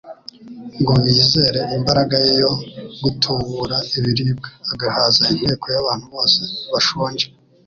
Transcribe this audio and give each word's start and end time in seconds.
ngo 0.81 0.93
bizere 1.03 1.61
imbaraga 1.77 2.15
ye 2.25 2.33
yo 2.43 2.51
gutubura 3.03 3.77
ibiribwa, 3.97 4.49
agahaza 4.71 5.23
inteko 5.41 5.65
y'abantu 5.73 6.05
bose 6.15 6.39
bashonje. 6.71 7.27